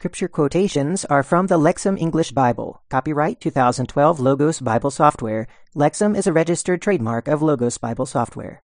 Scripture 0.00 0.28
quotations 0.28 1.04
are 1.04 1.22
from 1.22 1.48
the 1.48 1.58
Lexham 1.58 2.00
English 2.00 2.32
Bible. 2.32 2.80
Copyright 2.88 3.38
2012 3.38 4.18
Logos 4.18 4.58
Bible 4.58 4.90
Software. 4.90 5.46
Lexham 5.76 6.16
is 6.16 6.26
a 6.26 6.32
registered 6.32 6.80
trademark 6.80 7.28
of 7.28 7.42
Logos 7.42 7.76
Bible 7.76 8.06
Software. 8.06 8.62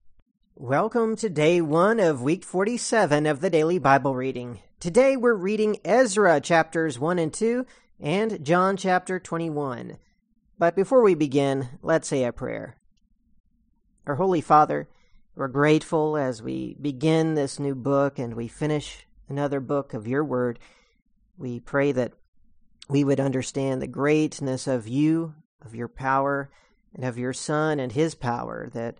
Welcome 0.55 1.15
to 1.15 1.29
day 1.29 1.61
one 1.61 2.01
of 2.01 2.21
week 2.21 2.43
47 2.43 3.25
of 3.25 3.39
the 3.39 3.49
daily 3.49 3.79
Bible 3.79 4.13
reading. 4.13 4.59
Today 4.81 5.15
we're 5.15 5.33
reading 5.33 5.77
Ezra 5.85 6.41
chapters 6.41 6.99
1 6.99 7.17
and 7.17 7.33
2 7.33 7.65
and 8.01 8.43
John 8.43 8.75
chapter 8.75 9.17
21. 9.17 9.95
But 10.59 10.75
before 10.75 11.01
we 11.01 11.15
begin, 11.15 11.69
let's 11.81 12.09
say 12.09 12.25
a 12.25 12.33
prayer. 12.33 12.75
Our 14.05 14.15
Holy 14.15 14.41
Father, 14.41 14.89
we're 15.35 15.47
grateful 15.47 16.17
as 16.17 16.43
we 16.43 16.75
begin 16.81 17.35
this 17.35 17.57
new 17.57 17.73
book 17.73 18.19
and 18.19 18.33
we 18.33 18.49
finish 18.49 19.07
another 19.29 19.61
book 19.61 19.93
of 19.93 20.09
your 20.09 20.25
word. 20.25 20.59
We 21.41 21.59
pray 21.59 21.91
that 21.93 22.13
we 22.87 23.03
would 23.03 23.19
understand 23.19 23.81
the 23.81 23.87
greatness 23.87 24.67
of 24.67 24.87
you, 24.87 25.33
of 25.65 25.73
your 25.73 25.87
power, 25.87 26.51
and 26.93 27.03
of 27.03 27.17
your 27.17 27.33
Son 27.33 27.79
and 27.79 27.91
his 27.91 28.13
power, 28.13 28.69
that 28.73 28.99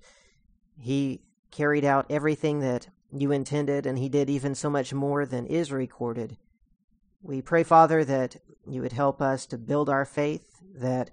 he 0.80 1.22
carried 1.52 1.86
out 1.86 2.08
everything 2.10 2.62
that 2.62 2.88
you 3.12 3.32
intended, 3.32 3.86
and 3.86 4.00
he 4.00 4.10
did 4.10 4.28
even 4.28 4.56
so 4.56 4.72
much 4.72 4.92
more 4.92 5.24
than 5.24 5.46
is 5.46 5.72
recorded. 5.72 6.36
We 7.22 7.44
pray, 7.44 7.62
Father, 7.62 8.04
that 8.06 8.38
you 8.66 8.82
would 8.82 8.94
help 8.94 9.22
us 9.22 9.46
to 9.46 9.60
build 9.60 9.88
our 9.88 10.06
faith, 10.06 10.64
that 10.74 11.12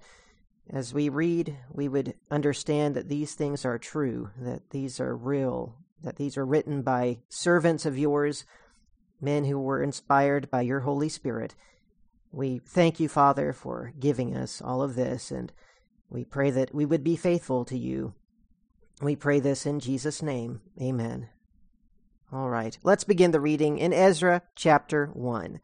as 0.67 0.95
we 0.95 1.09
read, 1.09 1.55
we 1.71 1.87
would 1.87 2.15
understand 2.31 2.95
that 2.95 3.07
these 3.07 3.35
things 3.35 3.65
are 3.65 3.77
true, 3.77 4.31
that 4.35 4.71
these 4.71 4.99
are 4.99 5.15
real, 5.15 5.75
that 6.01 6.15
these 6.15 6.37
are 6.37 6.45
written 6.45 6.81
by 6.81 7.19
servants 7.29 7.85
of 7.85 7.99
yours 7.99 8.45
men 9.21 9.45
who 9.45 9.59
were 9.59 9.83
inspired 9.83 10.49
by 10.49 10.61
your 10.61 10.81
Holy 10.81 11.09
Spirit. 11.09 11.55
We 12.31 12.59
thank 12.59 12.99
you, 12.99 13.09
Father, 13.09 13.53
for 13.53 13.93
giving 13.99 14.35
us 14.35 14.61
all 14.61 14.81
of 14.81 14.95
this, 14.95 15.31
and 15.31 15.51
we 16.09 16.23
pray 16.23 16.51
that 16.51 16.73
we 16.73 16.85
would 16.85 17.03
be 17.03 17.15
faithful 17.15 17.65
to 17.65 17.77
you. 17.77 18.13
We 19.01 19.15
pray 19.15 19.39
this 19.39 19.65
in 19.65 19.79
Jesus' 19.79 20.21
name. 20.21 20.61
Amen. 20.81 21.29
All 22.31 22.49
right, 22.49 22.77
let's 22.83 23.03
begin 23.03 23.31
the 23.31 23.39
reading 23.39 23.79
in 23.79 23.93
Ezra 23.93 24.43
chapter 24.55 25.07
1. 25.13 25.59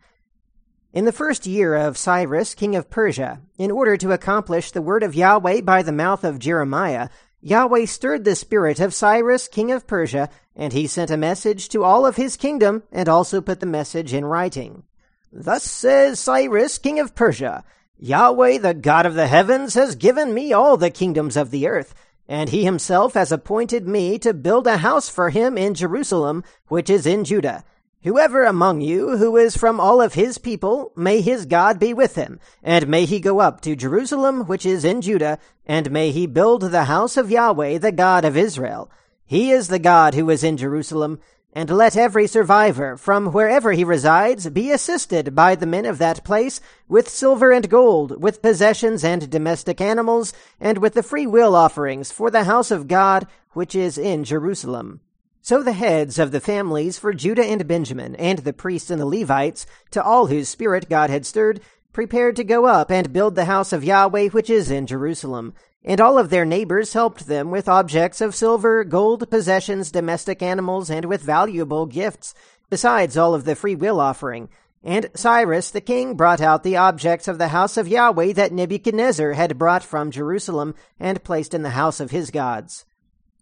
In 0.94 1.06
the 1.06 1.12
first 1.12 1.46
year 1.46 1.76
of 1.76 1.98
Cyrus, 1.98 2.56
king 2.56 2.76
of 2.76 2.90
Persia, 2.90 3.42
in 3.58 3.70
order 3.70 3.98
to 3.98 4.14
accomplish 4.14 4.72
the 4.72 4.82
word 4.82 5.04
of 5.04 5.14
Yahweh 5.14 5.62
by 5.62 5.84
the 5.84 5.92
mouth 5.92 6.24
of 6.24 6.40
Jeremiah, 6.40 7.10
Yahweh 7.42 7.86
stirred 7.86 8.24
the 8.24 8.36
spirit 8.36 8.80
of 8.80 8.94
Cyrus, 8.94 9.48
king 9.48 9.72
of 9.72 9.86
Persia, 9.86 10.30
and 10.56 10.74
he 10.74 10.88
sent 10.88 11.12
a 11.12 11.18
message 11.18 11.70
to 11.70 11.84
all 11.84 12.06
of 12.06 12.16
his 12.16 12.38
kingdom, 12.38 12.84
and 12.92 13.10
also 13.10 13.42
put 13.42 13.60
the 13.60 13.66
message 13.66 14.14
in 14.14 14.26
writing. 14.26 14.84
Thus 15.32 15.64
says 15.64 16.20
Cyrus, 16.20 16.78
king 16.78 17.00
of 17.00 17.14
Persia, 17.16 17.64
Yahweh, 17.98 18.60
the 18.60 18.74
God 18.74 19.06
of 19.06 19.16
the 19.16 19.28
heavens, 19.28 19.74
has 19.74 19.96
given 19.96 20.34
me 20.34 20.54
all 20.54 20.78
the 20.78 20.90
kingdoms 20.90 21.38
of 21.38 21.52
the 21.52 21.68
earth, 21.68 21.94
and 22.28 22.50
he 22.50 22.64
himself 22.64 23.14
has 23.14 23.32
appointed 23.32 23.88
me 23.88 24.18
to 24.20 24.34
build 24.34 24.68
a 24.68 24.78
house 24.78 25.10
for 25.10 25.30
him 25.30 25.58
in 25.58 25.74
Jerusalem, 25.74 26.44
which 26.68 26.90
is 26.90 27.06
in 27.06 27.24
Judah. 27.24 27.64
Whoever 28.04 28.44
among 28.44 28.82
you 28.82 29.18
who 29.18 29.36
is 29.36 29.58
from 29.58 29.80
all 29.80 30.00
of 30.00 30.14
his 30.14 30.38
people, 30.38 30.92
may 30.96 31.22
his 31.22 31.46
God 31.46 31.80
be 31.80 31.94
with 31.94 32.16
him, 32.16 32.40
and 32.62 32.88
may 32.88 33.06
he 33.06 33.20
go 33.20 33.40
up 33.40 33.62
to 33.62 33.76
Jerusalem, 33.76 34.46
which 34.46 34.66
is 34.66 34.86
in 34.86 35.02
Judah, 35.02 35.40
and 35.66 35.90
may 35.90 36.12
he 36.12 36.28
build 36.28 36.62
the 36.62 36.86
house 36.86 37.18
of 37.18 37.32
Yahweh, 37.32 37.80
the 37.80 37.92
God 37.92 38.24
of 38.24 38.38
Israel. 38.38 38.92
He 39.26 39.52
is 39.52 39.70
the 39.70 39.80
God 39.80 40.14
who 40.14 40.30
is 40.30 40.44
in 40.44 40.56
Jerusalem, 40.56 41.20
and 41.52 41.70
let 41.70 41.96
every 41.96 42.28
survivor, 42.28 42.98
from 42.98 43.32
wherever 43.32 43.72
he 43.72 43.84
resides, 43.84 44.50
be 44.50 44.72
assisted 44.72 45.34
by 45.34 45.56
the 45.56 45.66
men 45.66 45.86
of 45.86 45.98
that 45.98 46.24
place 46.24 46.60
with 46.88 47.10
silver 47.10 47.52
and 47.52 47.70
gold, 47.70 48.22
with 48.22 48.42
possessions 48.42 49.04
and 49.04 49.30
domestic 49.30 49.82
animals, 49.82 50.34
and 50.60 50.78
with 50.78 50.94
the 50.94 51.02
free 51.02 51.26
will 51.26 51.56
offerings 51.56 52.12
for 52.12 52.30
the 52.30 52.44
house 52.44 52.72
of 52.72 52.88
God, 52.88 53.26
which 53.54 53.74
is 53.74 53.98
in 53.98 54.26
Jerusalem. 54.26 55.00
So 55.42 55.64
the 55.64 55.74
heads 55.74 56.20
of 56.20 56.32
the 56.32 56.42
families 56.42 57.00
for 57.00 57.14
Judah 57.14 57.46
and 57.46 57.68
Benjamin, 57.68 58.16
and 58.18 58.40
the 58.40 58.54
priests 58.54 58.90
and 58.90 59.00
the 59.00 59.06
Levites, 59.06 59.66
to 59.92 60.04
all 60.04 60.28
whose 60.28 60.50
spirit 60.50 60.90
God 60.90 61.10
had 61.10 61.26
stirred, 61.26 61.62
prepared 61.94 62.36
to 62.36 62.44
go 62.44 62.66
up 62.66 62.92
and 62.92 63.14
build 63.14 63.36
the 63.36 63.46
house 63.46 63.72
of 63.72 63.84
Yahweh 63.84 64.28
which 64.30 64.50
is 64.50 64.70
in 64.70 64.86
Jerusalem. 64.86 65.54
And 65.88 66.02
all 66.02 66.18
of 66.18 66.32
their 66.32 66.46
neighbors 66.46 66.94
helped 66.94 67.28
them 67.28 67.52
with 67.52 67.70
objects 67.70 68.20
of 68.20 68.34
silver, 68.34 68.84
gold, 68.84 69.30
possessions, 69.30 69.92
domestic 69.92 70.42
animals, 70.42 70.90
and 70.90 71.06
with 71.06 71.22
valuable 71.22 71.86
gifts, 71.86 72.34
besides 72.72 73.16
all 73.16 73.36
of 73.36 73.46
the 73.46 73.56
free 73.56 73.76
will 73.76 74.00
offering. 74.00 74.50
And 74.84 75.12
Cyrus 75.14 75.70
the 75.70 75.82
king 75.82 76.16
brought 76.16 76.42
out 76.42 76.64
the 76.64 76.78
objects 76.78 77.28
of 77.28 77.38
the 77.38 77.50
house 77.50 77.78
of 77.78 77.88
Yahweh 77.88 78.34
that 78.34 78.52
Nebuchadnezzar 78.52 79.34
had 79.34 79.60
brought 79.60 79.84
from 79.84 80.10
Jerusalem 80.10 80.74
and 81.00 81.24
placed 81.24 81.54
in 81.54 81.62
the 81.62 81.72
house 81.72 82.00
of 82.00 82.10
his 82.10 82.32
gods. 82.32 82.86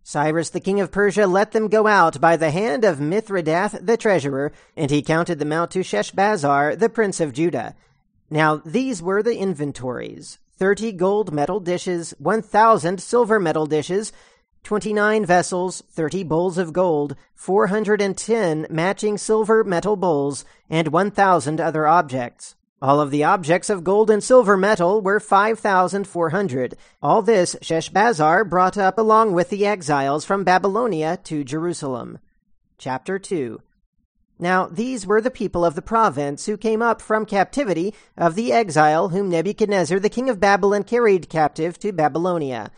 Cyrus 0.03 0.49
the 0.49 0.59
king 0.59 0.81
of 0.81 0.91
Persia 0.91 1.25
let 1.25 1.53
them 1.53 1.69
go 1.69 1.87
out 1.87 2.19
by 2.19 2.35
the 2.35 2.51
hand 2.51 2.83
of 2.83 2.99
Mithredath 2.99 3.85
the 3.85 3.95
treasurer, 3.95 4.51
and 4.75 4.91
he 4.91 5.01
counted 5.01 5.39
them 5.39 5.53
out 5.53 5.71
to 5.71 5.79
Sheshbazzar 5.79 6.77
the 6.77 6.89
prince 6.89 7.21
of 7.21 7.31
Judah. 7.31 7.73
Now 8.29 8.57
these 8.65 9.01
were 9.01 9.23
the 9.23 9.37
inventories 9.37 10.39
thirty 10.63 10.93
gold 10.93 11.33
metal 11.33 11.59
dishes, 11.59 12.13
one 12.19 12.41
thousand 12.41 13.01
silver 13.01 13.37
metal 13.37 13.65
dishes, 13.65 14.13
twenty 14.63 14.93
nine 14.93 15.25
vessels, 15.25 15.83
thirty 15.91 16.23
bowls 16.23 16.57
of 16.57 16.71
gold, 16.71 17.17
four 17.35 17.67
hundred 17.67 18.01
and 18.01 18.17
ten 18.17 18.65
matching 18.69 19.17
silver 19.17 19.65
metal 19.65 19.97
bowls, 19.97 20.45
and 20.69 20.87
one 20.87 21.11
thousand 21.11 21.59
other 21.59 21.85
objects. 21.85 22.55
All 22.81 23.01
of 23.01 23.11
the 23.11 23.25
objects 23.25 23.69
of 23.69 23.83
gold 23.83 24.09
and 24.09 24.23
silver 24.23 24.55
metal 24.55 25.01
were 25.01 25.19
5,400. 25.19 26.77
All 27.01 27.21
this 27.21 27.57
Sheshbazzar 27.61 28.49
brought 28.49 28.77
up 28.77 28.97
along 28.97 29.33
with 29.33 29.49
the 29.49 29.65
exiles 29.65 30.23
from 30.23 30.45
Babylonia 30.45 31.17
to 31.25 31.43
Jerusalem. 31.43 32.19
Chapter 32.77 33.19
2 33.19 33.61
Now 34.39 34.67
these 34.67 35.05
were 35.05 35.21
the 35.21 35.31
people 35.31 35.63
of 35.63 35.75
the 35.75 35.81
province 35.81 36.45
who 36.45 36.57
came 36.57 36.81
up 36.81 37.01
from 37.01 37.25
captivity 37.25 37.93
of 38.17 38.35
the 38.35 38.51
exile 38.51 39.09
whom 39.09 39.29
Nebuchadnezzar 39.29 39.99
the 39.99 40.09
king 40.09 40.29
of 40.29 40.39
Babylon 40.39 40.83
carried 40.83 41.29
captive 41.29 41.77
to 41.79 41.91
Babylonia. 41.91 42.71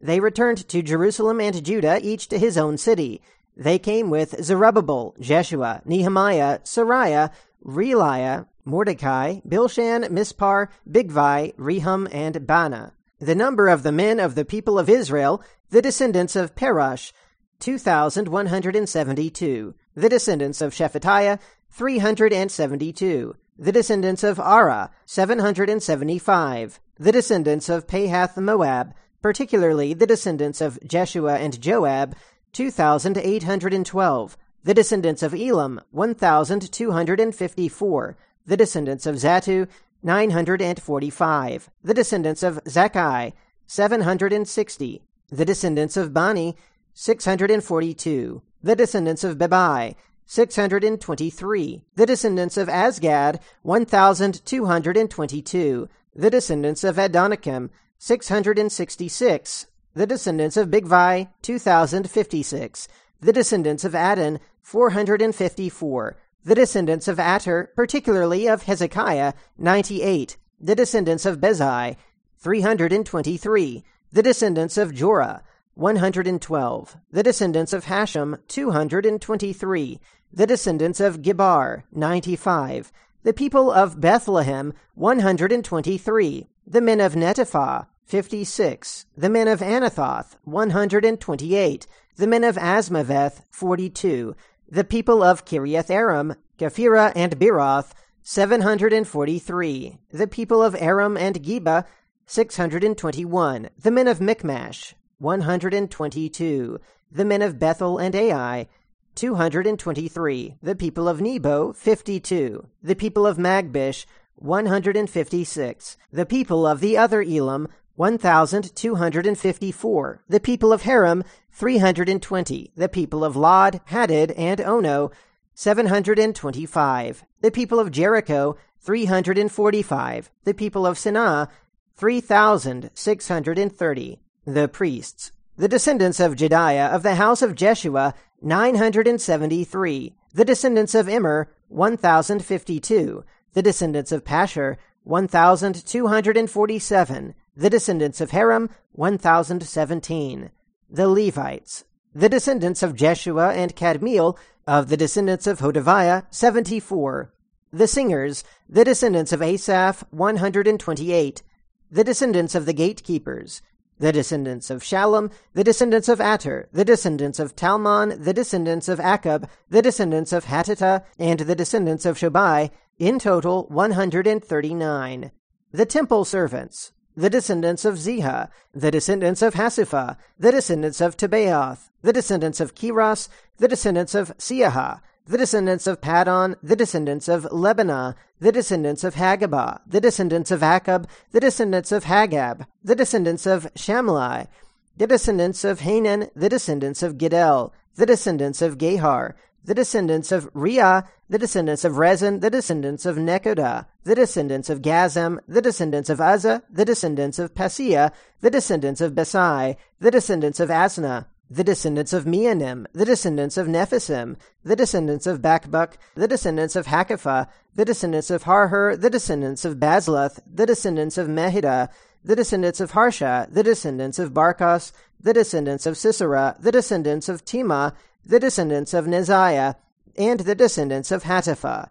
They 0.00 0.20
returned 0.20 0.68
to 0.68 0.82
Jerusalem 0.82 1.40
and 1.40 1.64
Judah, 1.64 2.00
each 2.02 2.28
to 2.28 2.38
his 2.38 2.56
own 2.56 2.78
city. 2.78 3.20
They 3.56 3.78
came 3.78 4.08
with 4.08 4.42
Zerubbabel, 4.42 5.14
Jeshua, 5.20 5.82
Nehemiah, 5.84 6.60
Seraiah, 6.60 7.30
Reelaiah, 7.62 8.46
Mordecai, 8.64 9.40
Bilshan, 9.46 10.08
Mispar, 10.08 10.68
Bigvai, 10.90 11.54
Rehum, 11.56 12.08
and 12.12 12.36
Baanah. 12.36 12.92
The 13.18 13.34
number 13.34 13.68
of 13.68 13.82
the 13.82 13.92
men 13.92 14.18
of 14.18 14.34
the 14.34 14.46
people 14.46 14.78
of 14.78 14.88
Israel, 14.88 15.42
the 15.68 15.82
descendants 15.82 16.36
of 16.36 16.54
Parosh, 16.54 17.12
2,172. 17.58 19.74
The 19.94 20.08
descendants 20.08 20.60
of 20.60 20.72
Shephatiah, 20.72 21.38
372. 21.70 23.36
The 23.58 23.72
descendants 23.72 24.24
of 24.24 24.38
Arah, 24.38 24.90
775. 25.06 26.80
The 26.98 27.12
descendants 27.12 27.68
of 27.68 27.86
Pahath 27.86 28.36
Moab, 28.36 28.92
particularly 29.22 29.94
the 29.94 30.06
descendants 30.06 30.60
of 30.60 30.78
Jeshua 30.86 31.36
and 31.36 31.60
Joab, 31.60 32.16
2,812. 32.52 34.36
The 34.62 34.74
descendants 34.74 35.22
of 35.22 35.34
Elam, 35.34 35.80
1,254 35.90 38.16
the 38.46 38.56
descendants 38.56 39.06
of 39.06 39.16
Zattu, 39.16 39.68
945. 40.02 41.70
The 41.84 41.94
descendants 41.94 42.42
of 42.42 42.62
Zakkai, 42.64 43.32
760. 43.66 45.02
The 45.30 45.44
descendants 45.44 45.96
of 45.96 46.12
Bani, 46.12 46.56
642. 46.94 48.42
The 48.62 48.76
descendants 48.76 49.24
of 49.24 49.38
Bebai, 49.38 49.96
623. 50.26 51.82
The 51.96 52.06
descendants 52.06 52.56
of 52.56 52.68
Azgad, 52.68 53.40
1,222. 53.62 55.88
The 56.14 56.30
descendants 56.30 56.84
of 56.84 56.94
Adonikam, 56.96 57.70
666. 57.98 59.66
The 59.94 60.06
descendants 60.06 60.56
of 60.56 60.68
Bigvai, 60.68 61.30
2,056. 61.42 62.86
The 63.20 63.32
descendants 63.32 63.84
of 63.84 63.94
Adin, 63.94 64.38
454 64.62 66.16
the 66.44 66.54
descendants 66.54 67.06
of 67.06 67.20
Ater, 67.20 67.70
particularly 67.76 68.48
of 68.48 68.62
Hezekiah, 68.62 69.34
98, 69.58 70.36
the 70.58 70.74
descendants 70.74 71.26
of 71.26 71.38
Bezai, 71.38 71.96
323, 72.38 73.84
the 74.12 74.22
descendants 74.22 74.78
of 74.78 74.92
Jorah, 74.92 75.42
112, 75.74 76.96
the 77.10 77.22
descendants 77.22 77.72
of 77.72 77.84
Hashum, 77.84 78.38
223, 78.48 80.00
the 80.32 80.46
descendants 80.46 81.00
of 81.00 81.22
Gibbar, 81.22 81.84
95, 81.92 82.92
the 83.22 83.32
people 83.32 83.70
of 83.70 84.00
Bethlehem, 84.00 84.72
123, 84.94 86.46
the 86.66 86.80
men 86.80 87.00
of 87.00 87.14
Netophah, 87.14 87.86
56, 88.06 89.06
the 89.16 89.30
men 89.30 89.48
of 89.48 89.60
Anathoth, 89.60 90.36
128, 90.44 91.86
the 92.16 92.26
men 92.26 92.44
of 92.44 92.56
Azmaveth, 92.56 93.42
42, 93.50 94.34
the 94.68 94.84
people 94.84 95.22
of 95.22 95.44
Kiriath 95.44 95.90
Aram, 95.90 96.34
Kephirah, 96.58 97.12
and 97.16 97.38
Beeroth, 97.38 97.92
743. 98.22 99.98
The 100.12 100.26
people 100.26 100.62
of 100.62 100.76
Aram 100.78 101.16
and 101.16 101.42
Geba, 101.42 101.84
621. 102.26 103.70
The 103.78 103.90
men 103.90 104.06
of 104.06 104.20
Michmash, 104.20 104.94
122. 105.20 106.80
The 107.12 107.24
men 107.24 107.42
of 107.42 107.58
Bethel 107.58 107.98
and 107.98 108.14
Ai, 108.16 108.68
223. 109.14 110.56
The 110.62 110.74
people 110.74 111.08
of 111.08 111.20
Nebo, 111.20 111.74
52. 111.74 112.66
The 112.82 112.96
people 112.96 113.26
of 113.26 113.36
Magbish, 113.36 114.06
156. 114.36 115.98
The 116.10 116.24
people 116.24 116.66
of 116.66 116.80
the 116.80 116.96
other 116.96 117.22
Elam, 117.22 117.68
1,254. 117.96 120.22
The 120.26 120.40
people 120.40 120.72
of 120.72 120.80
Harim, 120.82 121.22
320. 121.52 122.72
The 122.74 122.88
people 122.88 123.22
of 123.22 123.36
Lod, 123.36 123.82
Hadid, 123.90 124.32
and 124.38 124.58
Ono, 124.62 125.10
725. 125.52 127.24
The 127.42 127.50
people 127.50 127.78
of 127.78 127.90
Jericho, 127.90 128.56
345. 128.80 130.30
The 130.44 130.54
people 130.54 130.86
of 130.86 130.96
Senaah, 130.96 131.48
3,630. 131.96 134.20
The 134.46 134.68
priests. 134.68 135.32
The 135.56 135.68
descendants 135.68 136.20
of 136.20 136.34
Jedaiah 136.34 136.90
of 136.90 137.02
the 137.02 137.16
house 137.16 137.42
of 137.42 137.54
Jeshua, 137.54 138.14
973. 138.40 140.14
The 140.32 140.44
descendants 140.44 140.94
of 140.94 141.08
Immer, 141.08 141.48
1,052. 141.68 143.24
The 143.52 143.62
descendants 143.62 144.12
of 144.12 144.24
Pashhur, 144.24 144.76
1,247. 145.04 147.34
The 147.54 147.70
descendants 147.70 148.22
of 148.22 148.30
Harim, 148.30 148.70
1,017. 148.92 150.50
The 150.88 151.08
Levites. 151.08 151.84
The 152.14 152.28
descendants 152.28 152.82
of 152.82 152.96
Jeshua 152.96 153.52
and 153.52 153.76
Kadmiel, 153.76 154.36
of 154.66 154.88
the 154.88 154.96
descendants 154.96 155.46
of 155.46 155.58
Hodaviah, 155.58 156.24
74. 156.30 157.32
The 157.72 157.86
singers, 157.86 158.42
the 158.68 158.84
descendants 158.84 159.32
of 159.32 159.42
Asaph, 159.42 160.04
128. 160.10 161.42
The 161.90 162.04
descendants 162.04 162.54
of 162.54 162.66
the 162.66 162.72
gatekeepers, 162.72 163.62
the 164.00 164.12
descendants 164.12 164.70
of 164.70 164.82
Shallum, 164.82 165.30
the 165.52 165.62
descendants 165.62 166.08
of 166.08 166.20
Ater, 166.20 166.68
the 166.72 166.86
descendants 166.86 167.38
of 167.38 167.54
Talmon, 167.54 168.24
the 168.24 168.32
descendants 168.32 168.88
of 168.88 168.98
Akkub, 168.98 169.48
the 169.68 169.82
descendants 169.82 170.32
of 170.32 170.46
Hatita, 170.46 171.04
and 171.18 171.40
the 171.40 171.54
descendants 171.54 172.06
of 172.06 172.16
Shobai, 172.16 172.70
in 172.98 173.18
total 173.18 173.66
139. 173.68 175.30
The 175.72 175.86
temple 175.86 176.24
servants, 176.24 176.92
the 177.14 177.30
descendants 177.30 177.84
of 177.84 177.96
Ziha, 177.96 178.48
the 178.74 178.90
descendants 178.90 179.42
of 179.42 179.54
Hasupha, 179.54 180.16
the 180.38 180.50
descendants 180.50 181.02
of 181.02 181.18
Tabbaoth, 181.18 181.90
the 182.02 182.12
descendants 182.14 182.58
of 182.58 182.74
Keros, 182.74 183.28
the 183.58 183.68
descendants 183.68 184.14
of 184.14 184.36
Siaha, 184.38 185.00
the 185.30 185.38
descendants 185.38 185.86
of 185.86 186.00
Padon, 186.00 186.56
the 186.60 186.74
descendants 186.74 187.28
of 187.28 187.44
Lebanah, 187.52 188.16
the 188.40 188.50
descendants 188.50 189.04
of 189.04 189.14
Hagabah, 189.14 189.78
the 189.86 190.00
descendants 190.00 190.50
of 190.50 190.60
Akkub, 190.60 191.06
the 191.30 191.38
descendants 191.38 191.92
of 191.92 192.02
Hagab, 192.02 192.66
the 192.82 192.96
descendants 192.96 193.46
of 193.46 193.72
Shamlai, 193.74 194.48
the 194.96 195.06
descendants 195.06 195.62
of 195.62 195.80
Hanan, 195.80 196.30
the 196.34 196.48
descendants 196.48 197.04
of 197.04 197.16
Giddel, 197.16 197.70
the 197.94 198.06
descendants 198.06 198.60
of 198.60 198.76
Gahar, 198.76 199.34
the 199.64 199.72
descendants 199.72 200.32
of 200.32 200.50
Reah, 200.52 201.04
the 201.28 201.38
descendants 201.38 201.84
of 201.84 201.96
Rezin, 201.98 202.40
the 202.40 202.50
descendants 202.50 203.06
of 203.06 203.14
Nekoda, 203.14 203.86
the 204.02 204.16
descendants 204.16 204.68
of 204.68 204.82
Gazzam, 204.82 205.38
the 205.46 205.62
descendants 205.62 206.10
of 206.10 206.20
Uzzah, 206.20 206.64
the 206.68 206.84
descendants 206.84 207.38
of 207.38 207.54
Paseah, 207.54 208.10
the 208.40 208.50
descendants 208.50 209.00
of 209.00 209.12
Besai, 209.12 209.76
the 210.00 210.10
descendants 210.10 210.58
of 210.58 210.70
Asnah, 210.70 211.26
the 211.50 211.64
descendants 211.64 212.12
of 212.12 212.26
Meunim, 212.26 212.86
the 212.92 213.04
descendants 213.04 213.56
of 213.56 213.66
Nephisim, 213.66 214.36
the 214.62 214.76
descendants 214.76 215.26
of 215.26 215.42
Bakbuk, 215.42 215.94
the 216.14 216.28
descendants 216.28 216.76
of 216.76 216.86
Hakupha, 216.86 217.48
the 217.74 217.84
descendants 217.84 218.30
of 218.30 218.44
Harhur, 218.44 218.98
the 218.98 219.10
descendants 219.10 219.64
of 219.64 219.78
Bazluth, 219.78 220.38
the 220.46 220.64
descendants 220.64 221.18
of 221.18 221.26
Mehida, 221.26 221.88
the 222.22 222.36
descendants 222.36 222.80
of 222.80 222.92
Harsha, 222.92 223.48
the 223.50 223.64
descendants 223.64 224.20
of 224.20 224.32
Barkos, 224.32 224.92
the 225.20 225.32
descendants 225.34 225.86
of 225.86 225.96
Sisera, 225.96 226.54
the 226.60 226.70
descendants 226.70 227.28
of 227.28 227.44
Tema, 227.44 227.94
the 228.24 228.38
descendants 228.38 228.94
of 228.94 229.06
Neziah, 229.06 229.74
and 230.16 230.40
the 230.40 230.54
descendants 230.54 231.10
of 231.10 231.24
Hatipha, 231.24 231.88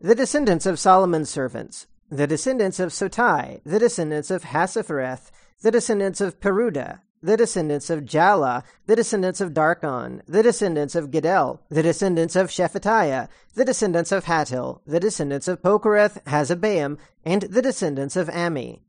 the 0.00 0.14
descendants 0.14 0.64
of 0.64 0.78
Solomon's 0.78 1.28
servants, 1.28 1.86
the 2.10 2.26
descendants 2.26 2.80
of 2.80 2.90
Sotai, 2.90 3.60
the 3.64 3.78
descendants 3.78 4.30
of 4.30 4.44
Hassophereth, 4.44 5.30
the 5.60 5.70
descendants 5.70 6.20
of 6.20 6.40
Peruda, 6.40 7.02
the 7.22 7.36
descendants 7.36 7.88
of 7.88 8.00
Jaalah, 8.00 8.64
the 8.86 8.96
descendants 8.96 9.40
of 9.40 9.52
Darkon, 9.52 10.22
the 10.26 10.42
descendants 10.42 10.94
of 10.94 11.10
Giddel, 11.10 11.60
the 11.68 11.82
descendants 11.82 12.34
of 12.34 12.48
Shephatiah, 12.48 13.28
the 13.54 13.64
descendants 13.64 14.10
of 14.10 14.24
Hattil, 14.24 14.80
the 14.86 14.98
descendants 14.98 15.46
of 15.46 15.62
Pochereth, 15.62 16.22
Hazzebaim, 16.24 16.98
and 17.24 17.42
the 17.42 17.62
descendants 17.62 18.16
of 18.16 18.28
Ami. 18.30 18.82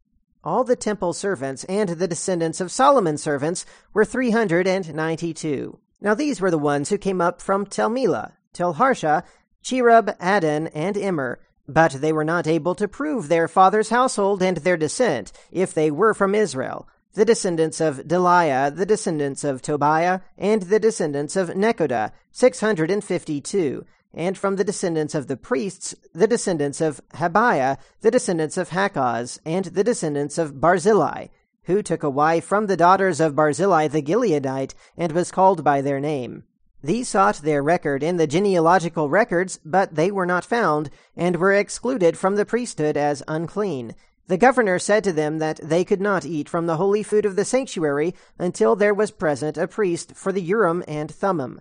All 0.44 0.64
the 0.64 0.76
temple 0.76 1.14
servants 1.14 1.64
and 1.66 1.90
the 1.90 2.08
descendants 2.08 2.60
of 2.60 2.72
Solomon's 2.72 3.22
servants 3.22 3.66
were 3.94 4.04
three 4.04 4.32
hundred 4.32 4.68
and 4.68 4.94
ninety-two. 4.94 5.80
Now 6.02 6.16
these 6.16 6.42
were 6.42 6.52
the 6.52 6.58
ones 6.58 6.90
who 6.90 6.98
came 6.98 7.22
up 7.22 7.42
from 7.42 7.66
Telmela, 7.66 8.34
Telharsha, 8.54 9.24
Cherub, 9.62 10.18
Addan, 10.20 10.70
and 10.74 10.98
Immer, 10.98 11.40
but 11.68 11.94
they 11.94 12.12
were 12.12 12.26
not 12.26 12.46
able 12.46 12.76
to 12.76 12.90
prove 12.90 13.30
their 13.30 13.48
father's 13.48 13.90
household 13.90 14.44
and 14.44 14.58
their 14.58 14.76
descent, 14.76 15.32
if 15.50 15.74
they 15.74 15.90
were 15.90 16.14
from 16.14 16.36
Israel 16.36 16.90
the 17.14 17.26
descendants 17.26 17.80
of 17.80 18.08
Delaiah, 18.08 18.76
the 18.76 18.86
descendants 18.86 19.44
of 19.44 19.62
Tobiah, 19.62 20.22
and 20.38 20.64
the 20.64 20.80
descendants 20.80 21.36
of 21.36 21.50
Nekoda, 21.50 22.12
652, 22.32 23.86
and 24.14 24.38
from 24.38 24.56
the 24.56 24.64
descendants 24.64 25.16
of 25.16 25.28
the 25.28 25.38
priests, 25.38 25.96
the 26.14 26.28
descendants 26.28 26.82
of 26.82 27.02
Habaiah, 27.16 27.78
the 28.02 28.12
descendants 28.12 28.58
of 28.58 28.70
Hakkoz, 28.70 29.40
and 29.46 29.66
the 29.66 29.84
descendants 29.84 30.38
of 30.38 30.60
Barzillai, 30.60 31.28
who 31.64 31.82
took 31.82 32.04
a 32.04 32.10
wife 32.10 32.46
from 32.46 32.68
the 32.68 32.78
daughters 32.78 33.20
of 33.20 33.36
Barzillai 33.36 33.88
the 33.88 34.02
Gileadite, 34.02 34.74
and 34.98 35.12
was 35.12 35.32
called 35.32 35.64
by 35.64 35.82
their 35.82 36.00
name. 36.00 36.44
These 36.84 37.08
sought 37.08 37.38
their 37.38 37.64
record 37.64 38.04
in 38.04 38.18
the 38.18 38.28
genealogical 38.28 39.10
records, 39.10 39.60
but 39.64 39.96
they 39.96 40.12
were 40.12 40.26
not 40.26 40.44
found, 40.44 40.90
and 41.16 41.38
were 41.38 41.54
excluded 41.54 42.18
from 42.18 42.36
the 42.36 42.46
priesthood 42.46 42.98
as 42.98 43.24
unclean. 43.28 43.96
The 44.28 44.38
governor 44.38 44.80
said 44.80 45.04
to 45.04 45.12
them 45.12 45.40
that 45.40 45.60
they 45.62 45.84
could 45.84 46.00
not 46.00 46.26
eat 46.26 46.48
from 46.48 46.66
the 46.66 46.78
holy 46.78 47.04
food 47.04 47.26
of 47.26 47.36
the 47.36 47.44
sanctuary 47.44 48.16
until 48.40 48.74
there 48.76 48.94
was 48.94 49.12
present 49.12 49.58
a 49.58 49.68
priest 49.68 50.16
for 50.16 50.32
the 50.32 50.42
Urim 50.42 50.82
and 50.88 51.12
Thummim. 51.12 51.60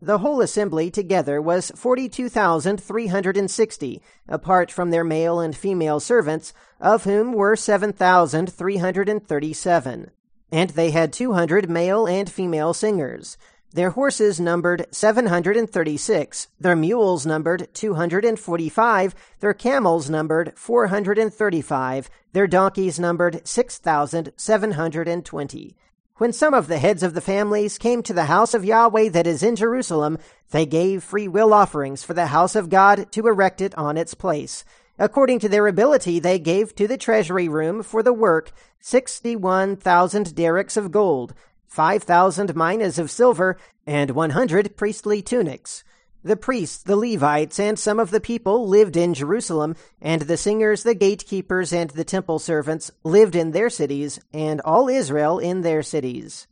The 0.00 0.16
whole 0.18 0.40
assembly 0.40 0.90
together 0.90 1.40
was 1.40 1.70
42,360, 1.76 4.02
apart 4.26 4.72
from 4.72 4.90
their 4.90 5.04
male 5.04 5.38
and 5.38 5.54
female 5.54 6.00
servants, 6.00 6.52
of 6.80 7.04
whom 7.04 7.34
were 7.34 7.54
7,337. 7.54 10.10
And 10.50 10.70
they 10.70 10.90
had 10.90 11.12
200 11.12 11.70
male 11.70 12.06
and 12.06 12.28
female 12.28 12.74
singers. 12.74 13.36
Their 13.74 13.90
horses 13.90 14.38
numbered 14.38 14.86
736, 14.90 16.48
their 16.60 16.76
mules 16.76 17.24
numbered 17.24 17.72
245, 17.72 19.14
their 19.40 19.54
camels 19.54 20.10
numbered 20.10 20.52
435, 20.56 22.10
their 22.34 22.46
donkeys 22.46 23.00
numbered 23.00 23.48
6,720. 23.48 25.76
When 26.16 26.34
some 26.34 26.52
of 26.52 26.68
the 26.68 26.76
heads 26.76 27.02
of 27.02 27.14
the 27.14 27.22
families 27.22 27.78
came 27.78 28.02
to 28.02 28.12
the 28.12 28.26
house 28.26 28.52
of 28.52 28.66
Yahweh 28.66 29.08
that 29.08 29.26
is 29.26 29.42
in 29.42 29.56
Jerusalem, 29.56 30.18
they 30.50 30.66
gave 30.66 31.02
free 31.02 31.26
will 31.26 31.54
offerings 31.54 32.04
for 32.04 32.12
the 32.12 32.26
house 32.26 32.54
of 32.54 32.68
God 32.68 33.10
to 33.12 33.26
erect 33.26 33.62
it 33.62 33.74
on 33.78 33.96
its 33.96 34.12
place. 34.12 34.66
According 34.98 35.38
to 35.40 35.48
their 35.48 35.66
ability, 35.66 36.20
they 36.20 36.38
gave 36.38 36.74
to 36.74 36.86
the 36.86 36.98
treasury 36.98 37.48
room 37.48 37.82
for 37.82 38.02
the 38.02 38.12
work 38.12 38.52
61,000 38.80 40.34
darics 40.34 40.76
of 40.76 40.92
gold, 40.92 41.32
5,000 41.72 42.54
minas 42.54 42.98
of 42.98 43.10
silver, 43.10 43.56
and 43.86 44.10
100 44.10 44.76
priestly 44.76 45.22
tunics. 45.22 45.84
The 46.22 46.36
priests, 46.36 46.82
the 46.82 46.96
Levites, 46.96 47.58
and 47.58 47.78
some 47.78 47.98
of 47.98 48.10
the 48.10 48.20
people 48.20 48.68
lived 48.68 48.94
in 48.94 49.14
Jerusalem, 49.14 49.74
and 49.98 50.20
the 50.22 50.36
singers, 50.36 50.82
the 50.82 50.94
gatekeepers, 50.94 51.72
and 51.72 51.88
the 51.88 52.04
temple 52.04 52.38
servants 52.38 52.90
lived 53.04 53.34
in 53.34 53.52
their 53.52 53.70
cities, 53.70 54.20
and 54.34 54.60
all 54.60 54.90
Israel 54.90 55.38
in 55.38 55.62
their 55.62 55.82
cities. 55.82 56.46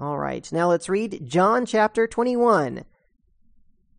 All 0.00 0.18
right, 0.18 0.50
now 0.50 0.68
let's 0.68 0.88
read 0.88 1.22
John 1.24 1.64
chapter 1.64 2.08
21. 2.08 2.84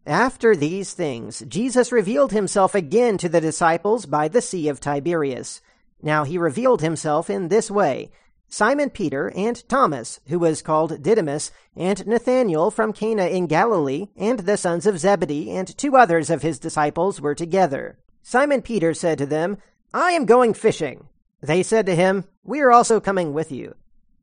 After 0.06 0.54
these 0.54 0.94
things, 0.94 1.46
Jesus 1.48 1.94
revealed 1.94 2.34
himself 2.34 2.76
again 2.76 3.18
to 3.20 3.30
the 3.30 3.40
disciples 3.40 4.06
by 4.06 4.28
the 4.28 4.42
Sea 4.42 4.68
of 4.68 4.82
Tiberias. 4.82 5.62
Now 6.02 6.26
he 6.26 6.38
revealed 6.38 6.82
himself 6.82 7.30
in 7.30 7.48
this 7.48 7.72
way. 7.72 8.12
Simon 8.50 8.90
Peter 8.90 9.32
and 9.36 9.68
Thomas, 9.70 10.20
who 10.28 10.40
was 10.40 10.64
called 10.64 11.04
Didymus, 11.04 11.52
and 11.76 12.06
Nathanael 12.08 12.72
from 12.72 12.94
Cana 12.94 13.28
in 13.28 13.46
Galilee, 13.46 14.08
and 14.18 14.40
the 14.40 14.58
sons 14.58 14.88
of 14.88 14.98
Zebedee, 14.98 15.52
and 15.52 15.78
two 15.78 15.96
others 15.96 16.32
of 16.32 16.42
his 16.42 16.58
disciples 16.58 17.22
were 17.22 17.36
together. 17.36 18.00
Simon 18.24 18.64
Peter 18.64 18.94
said 18.96 19.20
to 19.20 19.28
them, 19.28 19.58
I 19.94 20.12
am 20.12 20.26
going 20.26 20.56
fishing. 20.56 21.08
They 21.42 21.62
said 21.62 21.86
to 21.86 21.96
him, 21.96 22.26
We 22.44 22.60
are 22.62 22.72
also 22.72 23.00
coming 23.00 23.34
with 23.34 23.52
you. 23.52 23.76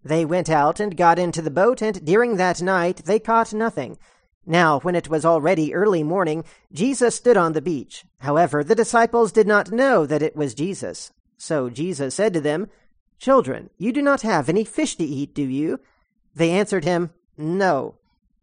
They 0.05 0.25
went 0.25 0.51
out 0.51 0.81
and 0.81 0.97
got 0.97 1.19
into 1.19 1.41
the 1.41 1.51
boat, 1.51 1.81
and 1.81 2.05
during 2.05 2.37
that 2.37 2.61
night 2.61 3.03
they 3.07 3.19
caught 3.19 3.55
nothing. 3.55 3.97
Now, 4.45 4.81
when 4.81 4.95
it 4.95 5.09
was 5.09 5.25
already 5.25 5.75
early 5.75 6.03
morning, 6.03 6.45
Jesus 6.73 7.17
stood 7.17 7.37
on 7.37 7.53
the 7.53 7.63
beach. 7.63 8.05
However, 8.19 8.63
the 8.63 8.77
disciples 8.77 9.33
did 9.33 9.47
not 9.47 9.73
know 9.73 10.07
that 10.07 10.23
it 10.23 10.37
was 10.37 10.55
Jesus. 10.55 11.13
So 11.37 11.69
Jesus 11.69 12.15
said 12.15 12.33
to 12.35 12.41
them, 12.41 12.69
Children, 13.19 13.71
you 13.79 13.93
do 13.93 14.03
not 14.03 14.23
have 14.23 14.49
any 14.49 14.65
fish 14.65 14.97
to 14.97 15.05
eat, 15.05 15.35
do 15.35 15.43
you? 15.43 15.81
They 16.35 16.51
answered 16.51 16.85
him, 16.85 17.11
No. 17.37 17.95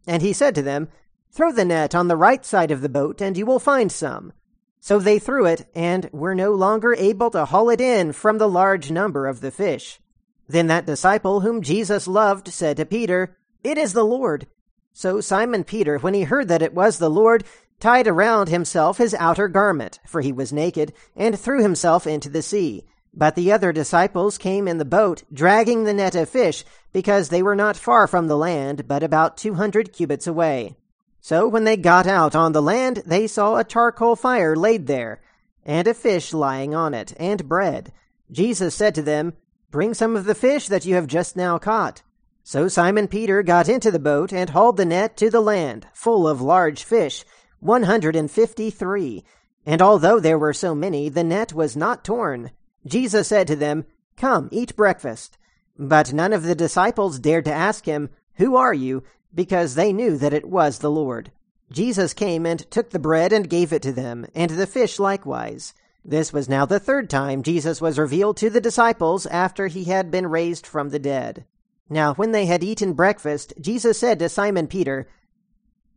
And 0.06 0.22
he 0.22 0.32
said 0.32 0.54
to 0.56 0.62
them, 0.62 0.88
Throw 1.30 1.52
the 1.52 1.64
net 1.64 1.94
on 1.94 2.08
the 2.08 2.16
right 2.16 2.44
side 2.44 2.70
of 2.70 2.80
the 2.80 2.88
boat, 2.88 3.20
and 3.20 3.36
you 3.36 3.46
will 3.46 3.58
find 3.58 3.90
some. 3.90 4.32
So 4.80 4.98
they 4.98 5.18
threw 5.18 5.46
it, 5.46 5.66
and 5.74 6.10
were 6.12 6.34
no 6.34 6.52
longer 6.52 6.94
able 6.94 7.30
to 7.30 7.46
haul 7.46 7.70
it 7.70 7.80
in 7.80 8.12
from 8.12 8.38
the 8.38 8.48
large 8.48 8.90
number 8.90 9.26
of 9.26 9.40
the 9.40 9.50
fish. 9.50 10.00
Then 10.48 10.66
that 10.66 10.86
disciple 10.86 11.40
whom 11.40 11.62
Jesus 11.62 12.06
loved 12.06 12.48
said 12.48 12.76
to 12.76 12.84
Peter, 12.84 13.36
It 13.62 13.78
is 13.78 13.94
the 13.94 14.04
Lord. 14.04 14.46
So 14.92 15.20
Simon 15.20 15.64
Peter, 15.64 15.98
when 15.98 16.14
he 16.14 16.22
heard 16.22 16.48
that 16.48 16.62
it 16.62 16.74
was 16.74 16.98
the 16.98 17.10
Lord, 17.10 17.44
tied 17.80 18.06
around 18.06 18.48
himself 18.48 18.98
his 18.98 19.14
outer 19.14 19.48
garment, 19.48 19.98
for 20.06 20.20
he 20.20 20.32
was 20.32 20.52
naked, 20.52 20.92
and 21.16 21.38
threw 21.38 21.62
himself 21.62 22.06
into 22.06 22.28
the 22.28 22.42
sea. 22.42 22.84
But 23.16 23.36
the 23.36 23.52
other 23.52 23.72
disciples 23.72 24.38
came 24.38 24.66
in 24.66 24.78
the 24.78 24.84
boat, 24.84 25.22
dragging 25.32 25.84
the 25.84 25.94
net 25.94 26.16
of 26.16 26.28
fish, 26.28 26.64
because 26.92 27.28
they 27.28 27.42
were 27.42 27.54
not 27.54 27.76
far 27.76 28.08
from 28.08 28.26
the 28.26 28.36
land, 28.36 28.88
but 28.88 29.04
about 29.04 29.36
two 29.36 29.54
hundred 29.54 29.92
cubits 29.92 30.26
away. 30.26 30.74
So 31.20 31.46
when 31.46 31.64
they 31.64 31.76
got 31.76 32.06
out 32.06 32.34
on 32.34 32.52
the 32.52 32.60
land, 32.60 33.02
they 33.06 33.26
saw 33.26 33.56
a 33.56 33.64
charcoal 33.64 34.16
fire 34.16 34.56
laid 34.56 34.88
there, 34.88 35.20
and 35.64 35.86
a 35.86 35.94
fish 35.94 36.34
lying 36.34 36.74
on 36.74 36.92
it, 36.92 37.14
and 37.18 37.48
bread. 37.48 37.92
Jesus 38.30 38.74
said 38.74 38.94
to 38.96 39.02
them, 39.02 39.34
Bring 39.70 39.94
some 39.94 40.16
of 40.16 40.24
the 40.24 40.34
fish 40.34 40.66
that 40.66 40.84
you 40.84 40.96
have 40.96 41.06
just 41.06 41.36
now 41.36 41.56
caught. 41.56 42.02
So 42.42 42.68
Simon 42.68 43.08
Peter 43.08 43.42
got 43.42 43.68
into 43.68 43.90
the 43.90 43.98
boat 43.98 44.32
and 44.32 44.50
hauled 44.50 44.76
the 44.76 44.84
net 44.84 45.16
to 45.18 45.30
the 45.30 45.40
land, 45.40 45.86
full 45.94 46.28
of 46.28 46.42
large 46.42 46.82
fish, 46.82 47.24
one 47.60 47.84
hundred 47.84 48.16
and 48.16 48.30
fifty 48.30 48.70
three. 48.70 49.24
And 49.64 49.80
although 49.80 50.20
there 50.20 50.38
were 50.38 50.52
so 50.52 50.74
many, 50.74 51.08
the 51.08 51.24
net 51.24 51.52
was 51.52 51.76
not 51.76 52.04
torn. 52.04 52.50
Jesus 52.86 53.28
said 53.28 53.46
to 53.48 53.56
them, 53.56 53.84
Come, 54.16 54.48
eat 54.52 54.76
breakfast. 54.76 55.38
But 55.78 56.12
none 56.12 56.32
of 56.32 56.44
the 56.44 56.54
disciples 56.54 57.18
dared 57.18 57.44
to 57.46 57.52
ask 57.52 57.86
him, 57.86 58.10
Who 58.34 58.56
are 58.56 58.74
you? 58.74 59.02
because 59.34 59.74
they 59.74 59.92
knew 59.92 60.16
that 60.16 60.32
it 60.32 60.48
was 60.48 60.78
the 60.78 60.90
Lord. 60.90 61.30
Jesus 61.70 62.14
came 62.14 62.46
and 62.46 62.70
took 62.70 62.90
the 62.90 62.98
bread 62.98 63.32
and 63.32 63.50
gave 63.50 63.72
it 63.72 63.82
to 63.82 63.92
them, 63.92 64.26
and 64.34 64.50
the 64.50 64.66
fish 64.66 64.98
likewise. 64.98 65.74
This 66.04 66.32
was 66.32 66.48
now 66.48 66.66
the 66.66 66.78
third 66.78 67.08
time 67.08 67.42
Jesus 67.42 67.80
was 67.80 67.98
revealed 67.98 68.36
to 68.38 68.50
the 68.50 68.60
disciples 68.60 69.26
after 69.26 69.66
he 69.66 69.84
had 69.84 70.10
been 70.10 70.26
raised 70.26 70.66
from 70.66 70.90
the 70.90 70.98
dead. 70.98 71.44
Now, 71.88 72.14
when 72.14 72.32
they 72.32 72.46
had 72.46 72.62
eaten 72.62 72.92
breakfast, 72.92 73.54
Jesus 73.60 73.98
said 73.98 74.18
to 74.18 74.28
Simon 74.28 74.66
Peter, 74.66 75.08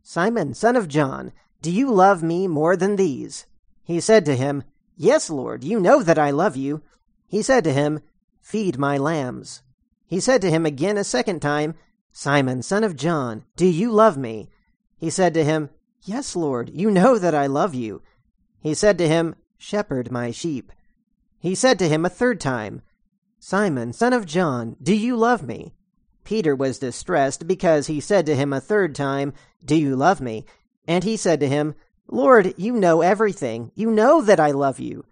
Simon, 0.02 0.54
son 0.54 0.76
of 0.76 0.88
John, 0.88 1.32
do 1.60 1.70
you 1.70 1.92
love 1.92 2.22
me 2.22 2.46
more 2.46 2.76
than 2.76 2.96
these? 2.96 3.46
He 3.82 4.00
said 4.00 4.24
to 4.24 4.36
him, 4.36 4.64
Yes, 5.00 5.30
Lord, 5.30 5.62
you 5.62 5.78
know 5.78 6.02
that 6.02 6.18
I 6.18 6.32
love 6.32 6.56
you. 6.56 6.82
He 7.28 7.40
said 7.40 7.62
to 7.64 7.72
him, 7.72 8.00
Feed 8.40 8.78
my 8.78 8.98
lambs. 8.98 9.62
He 10.06 10.18
said 10.18 10.40
to 10.42 10.50
him 10.50 10.66
again 10.66 10.98
a 10.98 11.04
second 11.04 11.40
time, 11.40 11.74
Simon, 12.12 12.62
son 12.62 12.82
of 12.82 12.96
John, 12.96 13.44
do 13.54 13.64
you 13.64 13.92
love 13.92 14.18
me? 14.18 14.48
He 14.96 15.08
said 15.08 15.34
to 15.34 15.44
him, 15.44 15.70
Yes, 16.02 16.34
Lord, 16.34 16.70
you 16.74 16.90
know 16.90 17.16
that 17.16 17.34
I 17.34 17.46
love 17.46 17.76
you. 17.76 18.02
He 18.60 18.74
said 18.74 18.98
to 18.98 19.06
him, 19.06 19.36
Shepherd 19.56 20.10
my 20.10 20.32
sheep. 20.32 20.72
He 21.38 21.54
said 21.54 21.78
to 21.78 21.88
him 21.88 22.04
a 22.04 22.10
third 22.10 22.40
time, 22.40 22.82
Simon, 23.38 23.92
son 23.92 24.12
of 24.12 24.26
John, 24.26 24.76
do 24.82 24.94
you 24.96 25.16
love 25.16 25.44
me? 25.44 25.74
Peter 26.24 26.56
was 26.56 26.80
distressed 26.80 27.46
because 27.46 27.86
he 27.86 28.00
said 28.00 28.26
to 28.26 28.34
him 28.34 28.52
a 28.52 28.60
third 28.60 28.96
time, 28.96 29.32
Do 29.64 29.76
you 29.76 29.94
love 29.94 30.20
me? 30.20 30.44
And 30.88 31.04
he 31.04 31.16
said 31.16 31.38
to 31.38 31.48
him, 31.48 31.76
Lord, 32.08 32.54
you 32.56 32.72
know 32.72 33.02
everything. 33.02 33.70
You 33.74 33.90
know 33.90 34.22
that 34.22 34.40
I 34.40 34.50
love 34.50 34.80
you. 34.80 35.04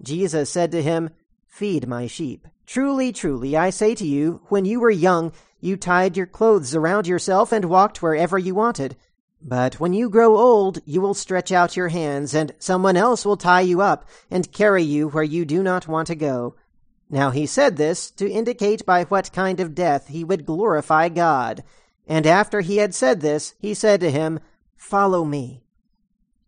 Jesus 0.00 0.48
said 0.48 0.70
to 0.72 0.82
him, 0.82 1.10
Feed 1.46 1.88
my 1.88 2.06
sheep. 2.06 2.46
Truly, 2.66 3.12
truly, 3.12 3.56
I 3.56 3.70
say 3.70 3.94
to 3.96 4.06
you, 4.06 4.40
when 4.48 4.64
you 4.64 4.80
were 4.80 4.90
young, 4.90 5.32
you 5.60 5.76
tied 5.76 6.16
your 6.16 6.26
clothes 6.26 6.74
around 6.74 7.06
yourself 7.06 7.50
and 7.50 7.64
walked 7.64 8.02
wherever 8.02 8.38
you 8.38 8.54
wanted. 8.54 8.96
But 9.42 9.80
when 9.80 9.92
you 9.92 10.08
grow 10.08 10.36
old, 10.36 10.80
you 10.84 11.00
will 11.00 11.14
stretch 11.14 11.50
out 11.52 11.76
your 11.76 11.88
hands, 11.88 12.34
and 12.34 12.52
someone 12.58 12.96
else 12.96 13.24
will 13.24 13.36
tie 13.36 13.60
you 13.60 13.80
up 13.80 14.08
and 14.30 14.52
carry 14.52 14.82
you 14.82 15.08
where 15.08 15.24
you 15.24 15.44
do 15.44 15.62
not 15.62 15.88
want 15.88 16.06
to 16.08 16.14
go. 16.14 16.54
Now 17.08 17.30
he 17.30 17.46
said 17.46 17.76
this 17.76 18.10
to 18.12 18.30
indicate 18.30 18.84
by 18.86 19.04
what 19.04 19.32
kind 19.32 19.60
of 19.60 19.74
death 19.74 20.08
he 20.08 20.24
would 20.24 20.46
glorify 20.46 21.08
God. 21.08 21.62
And 22.06 22.26
after 22.26 22.60
he 22.60 22.78
had 22.78 22.94
said 22.94 23.20
this, 23.20 23.54
he 23.58 23.74
said 23.74 24.00
to 24.00 24.10
him, 24.10 24.40
Follow 24.76 25.24
me. 25.24 25.65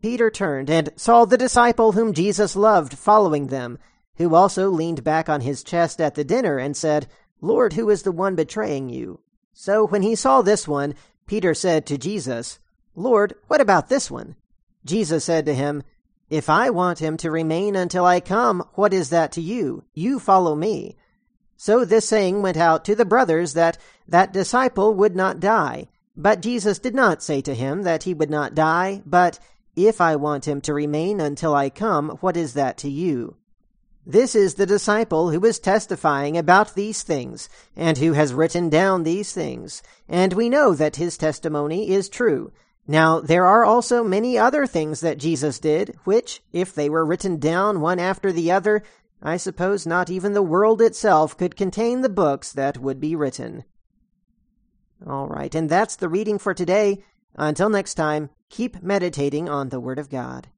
Peter 0.00 0.31
turned 0.31 0.71
and 0.71 0.90
saw 0.97 1.25
the 1.25 1.38
disciple 1.38 1.93
whom 1.93 2.12
Jesus 2.12 2.55
loved 2.55 2.97
following 2.97 3.49
them, 3.49 3.78
who 4.17 4.35
also 4.35 4.71
leaned 4.71 5.05
back 5.05 5.28
on 5.28 5.40
his 5.40 5.64
chest 5.64 6.00
at 6.00 6.14
the 6.14 6.25
dinner 6.25 6.59
and 6.59 6.76
said, 6.76 7.07
Lord, 7.40 7.75
who 7.75 7.90
is 7.90 8.02
the 8.02 8.12
one 8.12 8.35
betraying 8.35 8.88
you? 8.88 9.21
So 9.52 9.87
when 9.87 10.02
he 10.02 10.14
saw 10.14 10.43
this 10.43 10.69
one, 10.69 10.95
Peter 11.26 11.55
said 11.55 11.87
to 11.87 11.99
Jesus, 11.99 12.59
Lord, 12.95 13.35
what 13.47 13.61
about 13.61 13.88
this 13.88 14.11
one? 14.11 14.37
Jesus 14.85 15.25
said 15.25 15.47
to 15.47 15.55
him, 15.55 15.83
if 16.31 16.50
I 16.50 16.71
want 16.71 16.99
him 16.99 17.17
to 17.19 17.31
remain 17.31 17.75
until 17.75 18.05
I 18.05 18.21
come, 18.21 18.64
what 18.75 18.93
is 18.93 19.11
that 19.11 19.33
to 19.33 19.40
you? 19.40 19.85
You 19.95 20.19
follow 20.19 20.55
me. 20.55 20.97
So 21.57 21.85
this 21.85 22.09
saying 22.09 22.43
went 22.43 22.57
out 22.57 22.85
to 22.85 22.95
the 22.95 23.05
brothers 23.05 23.55
that 23.55 23.78
that 24.07 24.33
disciple 24.33 24.95
would 24.95 25.17
not 25.17 25.40
die. 25.40 25.88
But 26.17 26.43
Jesus 26.43 26.78
did 26.78 26.95
not 26.95 27.23
say 27.23 27.40
to 27.43 27.55
him 27.55 27.83
that 27.83 28.02
he 28.02 28.12
would 28.12 28.31
not 28.31 28.55
die, 28.55 29.02
but, 29.07 29.38
If 29.87 30.01
I 30.01 30.17
want 30.17 30.49
him 30.49 30.61
to 30.63 30.75
remain 30.75 31.21
until 31.21 31.55
I 31.55 31.71
come, 31.71 32.19
what 32.21 32.37
is 32.37 32.55
that 32.55 32.77
to 32.79 32.91
you? 32.91 33.37
This 34.05 34.35
is 34.35 34.55
the 34.55 34.67
disciple 34.67 35.31
who 35.31 35.45
is 35.45 35.61
testifying 35.61 36.37
about 36.37 36.75
these 36.75 37.05
things, 37.05 37.49
and 37.77 37.97
who 37.97 38.15
has 38.15 38.35
written 38.35 38.71
down 38.71 39.05
these 39.05 39.33
things, 39.33 39.81
and 40.09 40.33
we 40.33 40.49
know 40.49 40.75
that 40.75 40.97
his 40.97 41.17
testimony 41.17 41.91
is 41.91 42.09
true. 42.09 42.51
Now, 42.89 43.21
there 43.21 43.47
are 43.47 43.65
also 43.65 44.03
many 44.03 44.37
other 44.37 44.67
things 44.67 44.99
that 45.03 45.19
Jesus 45.19 45.61
did, 45.61 45.95
which, 46.03 46.43
if 46.53 46.75
they 46.75 46.91
were 46.91 47.07
written 47.07 47.39
down 47.39 47.81
one 47.81 48.01
after 48.01 48.33
the 48.33 48.51
other, 48.51 48.83
I 49.23 49.37
suppose 49.37 49.87
not 49.87 50.11
even 50.11 50.33
the 50.33 50.43
world 50.43 50.83
itself 50.83 51.37
could 51.37 51.55
contain 51.55 52.01
the 52.01 52.09
books 52.09 52.53
that 52.53 52.79
would 52.79 52.99
be 52.99 53.15
written. 53.15 53.63
All 55.07 55.29
right, 55.29 55.55
and 55.55 55.71
that's 55.71 55.95
the 55.95 56.09
reading 56.09 56.41
for 56.41 56.53
today. 56.53 57.05
Until 57.37 57.69
next 57.69 57.95
time, 57.95 58.31
keep 58.50 58.83
meditating 58.83 59.49
on 59.49 59.69
the 59.69 59.81
Word 59.81 59.99
of 59.99 60.09
God. 60.11 60.49